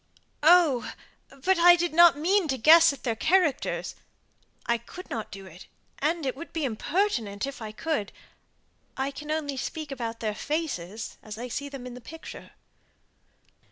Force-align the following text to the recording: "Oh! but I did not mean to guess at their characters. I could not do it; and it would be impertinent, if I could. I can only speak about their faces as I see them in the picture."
"Oh! 0.41 0.91
but 1.43 1.59
I 1.59 1.75
did 1.75 1.93
not 1.93 2.17
mean 2.17 2.47
to 2.47 2.57
guess 2.57 2.91
at 2.91 3.03
their 3.03 3.15
characters. 3.15 3.93
I 4.65 4.79
could 4.79 5.11
not 5.11 5.29
do 5.29 5.45
it; 5.45 5.67
and 5.99 6.25
it 6.25 6.35
would 6.35 6.51
be 6.53 6.65
impertinent, 6.65 7.45
if 7.45 7.61
I 7.61 7.71
could. 7.71 8.11
I 8.97 9.11
can 9.11 9.29
only 9.29 9.57
speak 9.57 9.91
about 9.91 10.19
their 10.19 10.33
faces 10.33 11.17
as 11.21 11.37
I 11.37 11.49
see 11.49 11.69
them 11.69 11.85
in 11.85 11.93
the 11.93 12.01
picture." 12.01 12.53